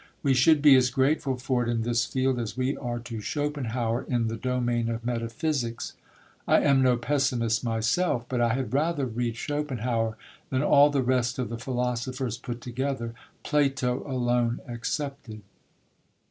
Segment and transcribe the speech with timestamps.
[0.23, 4.01] We should be as grateful for it in this field as we are to Schopenhauer
[4.09, 5.93] in the domain of metaphysics.
[6.47, 10.17] I am no pessimist myself, but I had rather read Schopenhauer
[10.49, 15.43] than all the rest of the philosophers put together, Plato alone excepted.